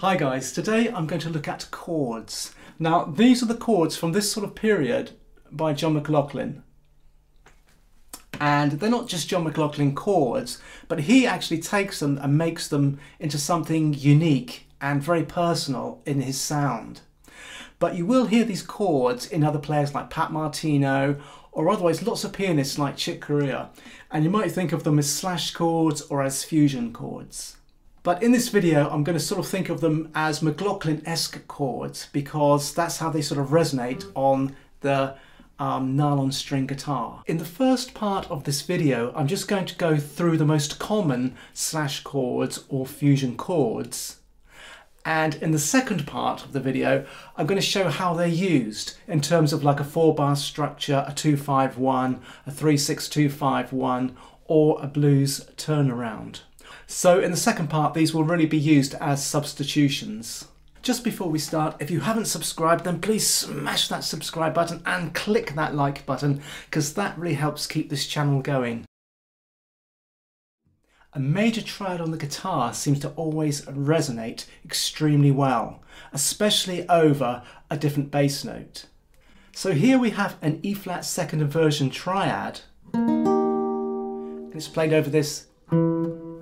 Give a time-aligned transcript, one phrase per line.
[0.00, 2.54] Hi guys, today I'm going to look at chords.
[2.78, 5.10] Now these are the chords from this sort of period
[5.52, 6.62] by John McLaughlin.
[8.40, 10.58] And they're not just John McLaughlin chords,
[10.88, 16.22] but he actually takes them and makes them into something unique and very personal in
[16.22, 17.02] his sound.
[17.78, 21.20] But you will hear these chords in other players like Pat Martino
[21.52, 23.68] or otherwise lots of pianists like Chick Corea.
[24.10, 27.58] And you might think of them as slash chords or as fusion chords.
[28.02, 32.08] But in this video, I'm going to sort of think of them as McLaughlin-esque chords
[32.12, 35.16] because that's how they sort of resonate on the
[35.58, 37.22] um, nylon string guitar.
[37.26, 40.78] In the first part of this video, I'm just going to go through the most
[40.78, 44.20] common slash chords or fusion chords.
[45.04, 47.04] And in the second part of the video,
[47.36, 51.04] I'm going to show how they're used in terms of like a four bar structure,
[51.06, 56.40] a 251, a 36251, or a blues turnaround.
[56.86, 60.46] So in the second part, these will really be used as substitutions.
[60.82, 65.14] Just before we start, if you haven't subscribed, then please smash that subscribe button and
[65.14, 68.86] click that like button because that really helps keep this channel going.
[71.12, 77.76] A major triad on the guitar seems to always resonate extremely well, especially over a
[77.76, 78.86] different bass note.
[79.52, 82.60] So here we have an E flat second inversion triad.
[82.94, 85.46] And it's played over this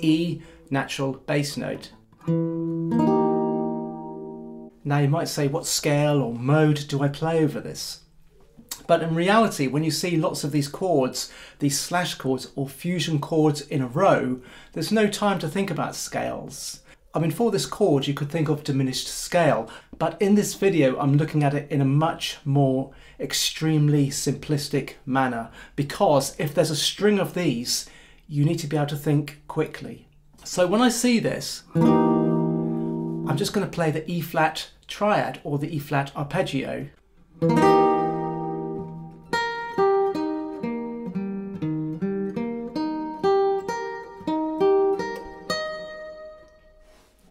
[0.00, 1.90] E natural bass note.
[4.86, 8.00] Now you might say, what scale or mode do I play over this?
[8.86, 13.18] But in reality, when you see lots of these chords, these slash chords or fusion
[13.18, 16.80] chords in a row, there's no time to think about scales.
[17.14, 20.98] I mean, for this chord, you could think of diminished scale, but in this video,
[20.98, 26.76] I'm looking at it in a much more extremely simplistic manner, because if there's a
[26.76, 27.88] string of these,
[28.26, 30.08] you need to be able to think quickly.
[30.44, 35.58] So when I see this, I'm just going to play the E flat triad or
[35.58, 36.88] the E flat arpeggio.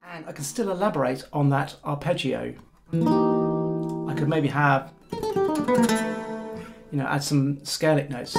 [0.06, 2.54] And I can still elaborate on that arpeggio.
[2.92, 8.36] I could maybe have, you know, add some scalic notes.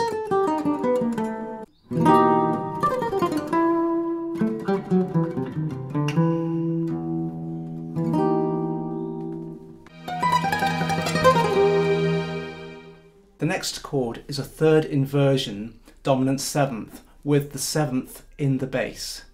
[13.65, 19.25] Next chord is a third inversion, dominant seventh, with the seventh in the bass.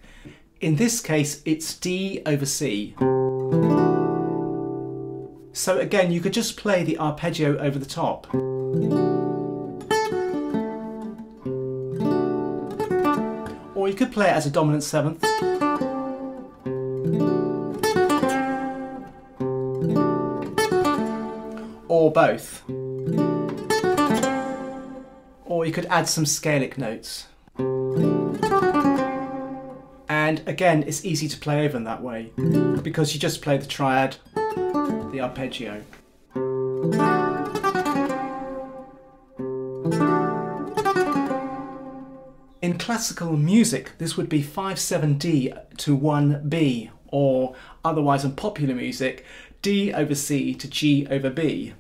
[0.60, 2.94] In this case, it's D over C.
[5.52, 8.32] So again, you could just play the arpeggio over the top.
[13.74, 15.24] Or you could play it as a dominant seventh.
[21.88, 22.62] Or both
[25.60, 27.26] or you could add some scalic notes.
[30.08, 32.32] And again, it's easy to play over in that way
[32.80, 35.82] because you just play the triad, the arpeggio.
[42.62, 47.54] In classical music, this would be 5-7D to 1B, or
[47.84, 49.26] otherwise in popular music,
[49.60, 51.74] D over C to G over B.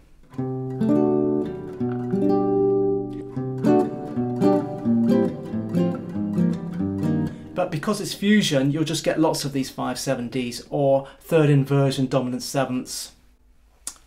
[7.80, 12.42] because it's fusion, you'll just get lots of these 5 7Ds or third inversion dominant
[12.42, 13.12] sevenths.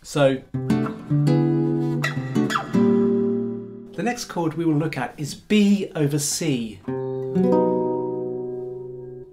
[0.00, 0.42] So
[3.92, 6.78] the next chord we will look at is B over C.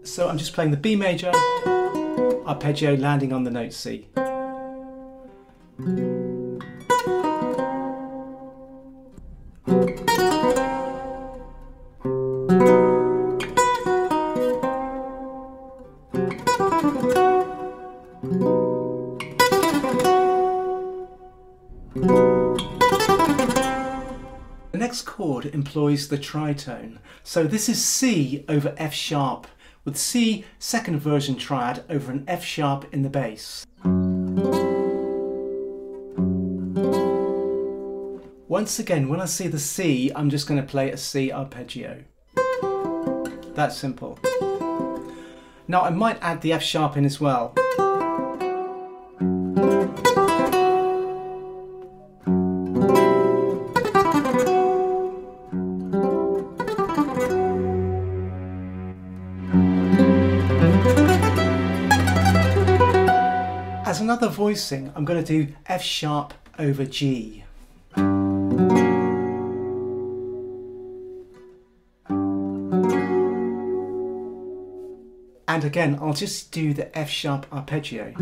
[0.04, 1.32] So I'm just playing the B major,
[2.48, 4.08] arpeggio landing on the note C.
[24.72, 26.98] The next chord employs the tritone.
[27.24, 29.48] So this is C over F sharp,
[29.84, 33.66] with C second version triad over an F sharp in the bass.
[38.48, 42.04] Once again, when I see the C, I'm just going to play a C arpeggio.
[43.56, 44.20] That's simple.
[45.72, 47.54] Now I might add the F sharp in as well.
[63.86, 67.41] as another voicing, I'm going to do F sharp over G.
[75.52, 78.14] And again, I'll just do the F sharp arpeggio.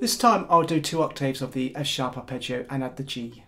[0.00, 3.44] This time I'll do two octaves of the F sharp arpeggio and add the G.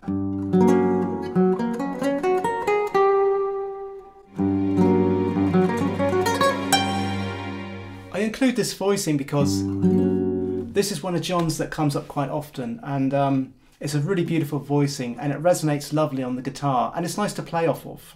[8.13, 9.61] I include this voicing because
[10.71, 14.23] this is one of John's that comes up quite often and um, it's a really
[14.23, 17.85] beautiful voicing and it resonates lovely on the guitar and it's nice to play off
[17.85, 18.15] of.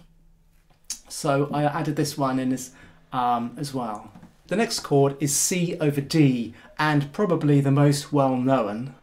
[1.10, 2.70] So I added this one in as,
[3.12, 4.12] um, as well.
[4.48, 8.94] The next chord is C over D and probably the most well known.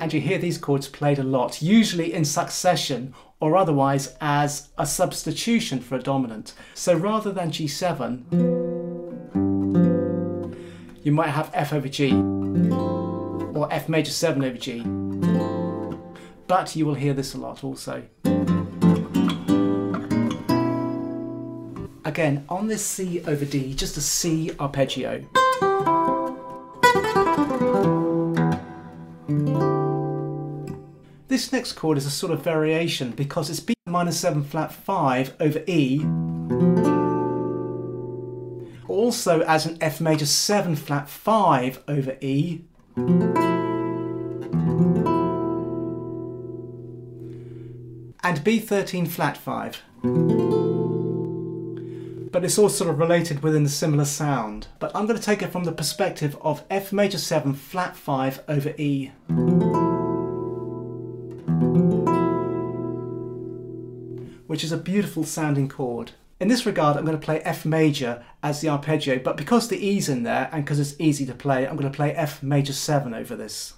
[0.00, 4.86] And you hear these chords played a lot, usually in succession or otherwise as a
[4.86, 6.54] substitution for a dominant.
[6.74, 8.22] So rather than G7,
[11.04, 15.05] you might have F over G or F major 7 over G.
[16.46, 18.04] But you will hear this a lot also.
[22.04, 25.24] Again, on this C over D, just a C arpeggio.
[31.28, 35.34] This next chord is a sort of variation because it's B minor 7 flat 5
[35.40, 36.04] over E.
[38.88, 42.62] Also as an F major 7 flat 5 over E.
[48.26, 49.82] And B13 flat 5.
[52.32, 54.66] But it's all sort of related within a similar sound.
[54.80, 58.42] But I'm going to take it from the perspective of F major 7 flat 5
[58.48, 59.12] over E.
[64.48, 66.10] which is a beautiful sounding chord.
[66.40, 69.78] In this regard, I'm going to play F major as the arpeggio, but because the
[69.78, 72.72] E's in there and because it's easy to play, I'm going to play F major
[72.72, 73.74] 7 over this.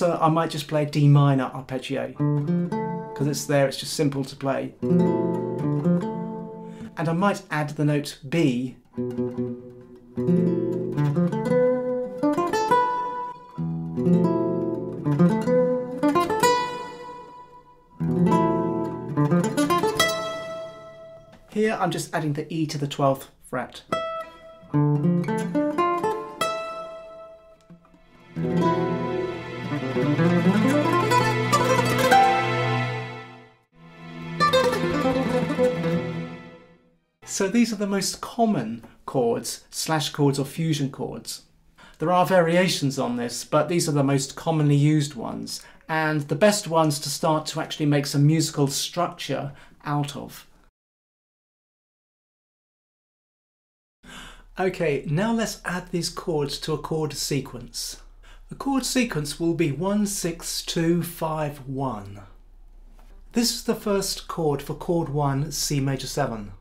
[0.00, 2.14] Also, I might just play D minor arpeggio
[3.08, 4.76] because it's there, it's just simple to play.
[4.80, 6.62] And
[6.96, 8.76] I might add the note B
[21.50, 23.82] here I'm just adding the E to the 12th fret.
[37.58, 41.42] These are the most common chords, slash chords or fusion chords.
[41.98, 46.36] There are variations on this, but these are the most commonly used ones and the
[46.36, 49.50] best ones to start to actually make some musical structure
[49.84, 50.46] out of.
[54.60, 58.02] Okay, now let's add these chords to a chord sequence.
[58.50, 62.20] The chord sequence will be 1, 6, 2, 5, 1.
[63.32, 66.52] This is the first chord for chord 1, C major 7.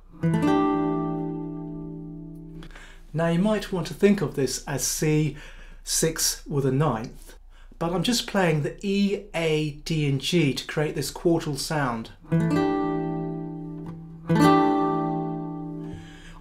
[3.13, 5.37] Now you might want to think of this as C,
[5.83, 7.35] 6 with a ninth,
[7.79, 12.11] but I'm just playing the E, A, D and G to create this quartal sound.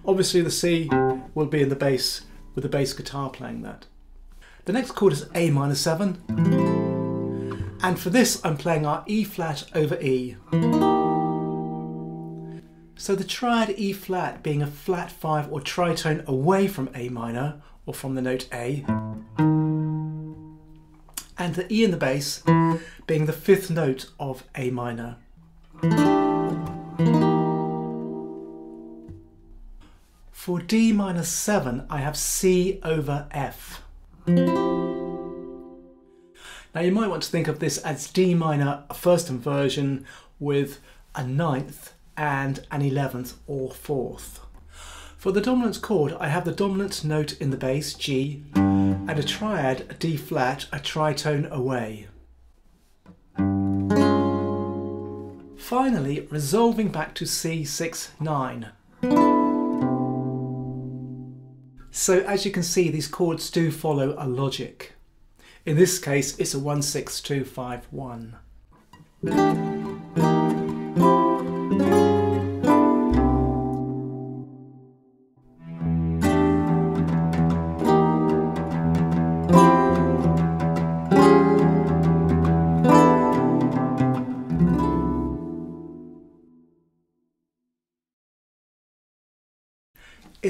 [0.05, 0.89] Obviously the C
[1.33, 2.21] will be in the bass
[2.55, 3.85] with the bass guitar playing that.
[4.65, 6.21] The next chord is A minor 7
[7.81, 10.35] and for this I'm playing our E flat over E.
[12.99, 17.61] So the triad E flat being a flat 5 or tritone away from A minor
[17.85, 18.83] or from the note A
[21.37, 22.41] and the E in the bass
[23.05, 25.17] being the fifth note of A minor.
[30.31, 33.83] For D minor 7 I have C over F.
[34.25, 34.33] Now
[36.81, 40.03] you might want to think of this as D minor first inversion
[40.39, 40.79] with
[41.13, 44.39] a ninth and an 11th or 4th.
[45.17, 49.23] For the dominant chord, I have the dominant note in the bass, G, and a
[49.23, 52.07] triad, a D flat, a tritone away.
[55.57, 58.71] Finally, resolving back to C6, 9.
[61.91, 64.93] So as you can see, these chords do follow a logic.
[65.65, 66.81] In this case, it's a 1,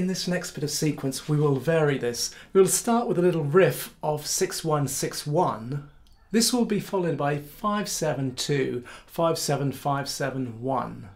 [0.08, 2.34] in this next bit of sequence, we will vary this.
[2.54, 5.90] We'll start with a little riff of 6161.
[6.32, 11.10] This will be followed by 572, 57571.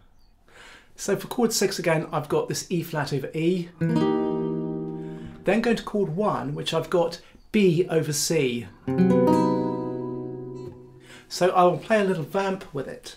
[0.94, 3.70] So for chord 6 again, I've got this E flat over E.
[3.78, 7.18] Then going to chord 1, which I've got
[7.50, 8.66] B over C.
[11.30, 13.16] So I will play a little vamp with it.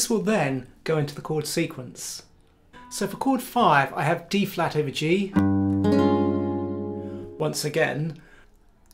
[0.00, 2.22] This will then go into the chord sequence.
[2.90, 5.30] So for chord 5 I have D flat over G
[7.36, 8.18] once again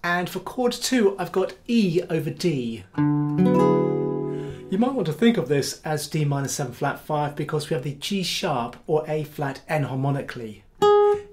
[0.02, 2.82] and for chord 2 I've got E over D.
[2.98, 7.75] You might want to think of this as D minor 7 flat 5 because we
[7.75, 10.62] have the G sharp or A flat enharmonically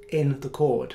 [0.09, 0.93] in the chord.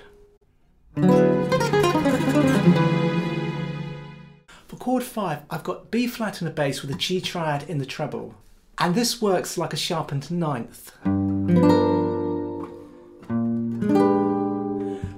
[4.68, 7.78] For chord 5 I've got B flat in the bass with a G triad in
[7.78, 8.36] the treble.
[8.80, 10.92] And this works like a sharpened ninth.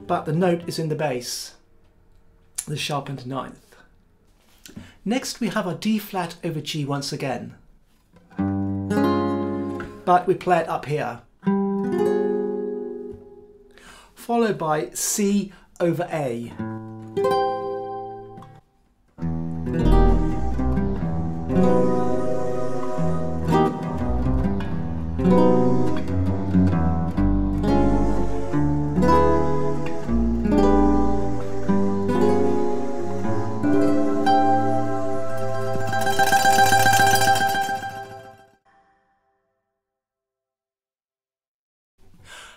[0.06, 1.54] But the note is in the bass,
[2.66, 3.76] the sharpened ninth.
[5.04, 7.54] Next we have our D flat over G once again.
[10.04, 11.20] But we play it up here.
[14.14, 16.52] Followed by C over A.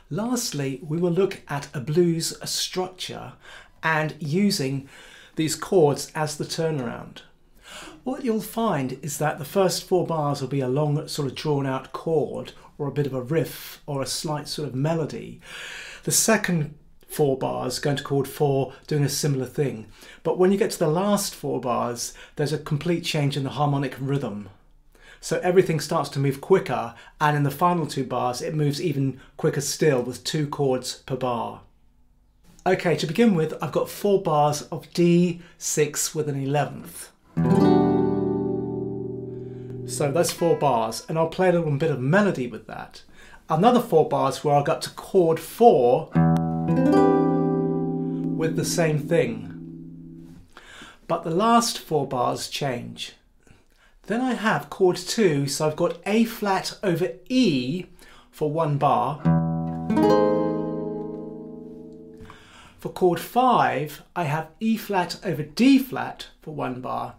[0.09, 3.33] Lastly, we will look at a blues structure
[3.81, 4.87] and using
[5.37, 7.23] these chords as the turnaround.
[8.03, 11.35] What you'll find is that the first four bars will be a long sort of
[11.35, 15.39] drawn out chord or a bit of a riff or a slight sort of melody.
[16.03, 16.75] The second
[17.07, 19.87] four bars going to chord four doing a similar thing.
[20.23, 23.51] But when you get to the last four bars, there's a complete change in the
[23.51, 24.49] harmonic rhythm.
[25.21, 29.21] So everything starts to move quicker, and in the final two bars, it moves even
[29.37, 31.61] quicker still with two chords per bar.
[32.65, 37.09] Okay, to begin with, I've got four bars of D6 with an 11th.
[39.85, 43.03] So that's four bars, and I'll play a little bit of melody with that.
[43.49, 46.09] Another four bars where I got to chord four
[48.35, 50.39] with the same thing.
[51.07, 53.13] But the last four bars change.
[54.07, 57.85] Then I have chord two, so I've got A flat over E
[58.31, 59.21] for one bar.
[62.79, 67.15] For chord five, I have E flat over D flat for one bar.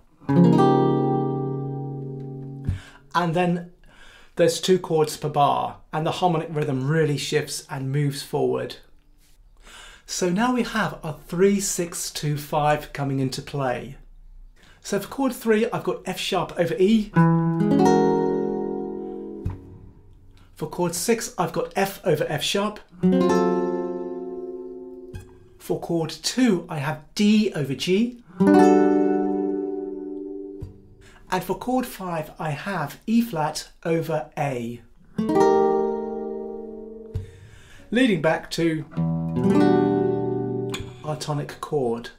[3.15, 3.73] And then
[4.37, 8.77] there's two chords per bar and the harmonic rhythm really shifts and moves forward.
[10.07, 13.97] So now we have a 3, 6, 2, 5 coming into play.
[14.83, 17.11] So for chord 3 I've got F sharp over E.
[20.55, 22.81] For chord 6 I've got F over F sharp.
[25.59, 28.23] For chord 2 I have D over G.
[31.35, 34.81] And for chord 5 I have E flat over A.
[37.91, 38.85] Leading back to
[41.05, 42.11] our tonic chord.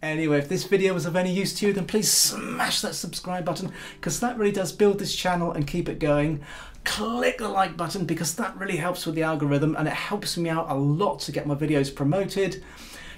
[0.00, 3.44] Anyway, if this video was of any use to you, then please smash that subscribe
[3.44, 6.40] button because that really does build this channel and keep it going.
[6.84, 10.48] Click the like button because that really helps with the algorithm and it helps me
[10.48, 12.62] out a lot to get my videos promoted.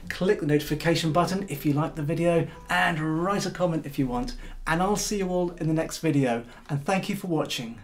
[0.08, 4.06] Click the notification button if you like the video and write a comment if you
[4.06, 4.36] want.
[4.66, 6.44] And I'll see you all in the next video.
[6.70, 7.78] And thank you for watching.